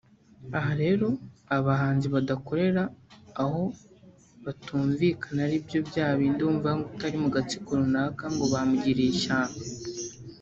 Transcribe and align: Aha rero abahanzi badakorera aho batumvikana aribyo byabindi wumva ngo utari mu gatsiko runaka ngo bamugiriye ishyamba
Aha 0.57 0.71
rero 0.83 1.07
abahanzi 1.57 2.05
badakorera 2.15 2.83
aho 3.43 3.61
batumvikana 4.45 5.39
aribyo 5.47 5.79
byabindi 5.89 6.39
wumva 6.45 6.69
ngo 6.75 6.85
utari 6.91 7.17
mu 7.23 7.29
gatsiko 7.35 7.69
runaka 7.79 8.23
ngo 8.33 8.45
bamugiriye 8.53 9.11
ishyamba 9.15 9.61